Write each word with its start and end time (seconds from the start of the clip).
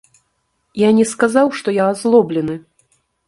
Я 0.81 0.89
не 0.99 1.05
сказаў, 1.11 1.47
што 1.59 1.69
я 1.77 1.85
азлоблены. 1.95 2.55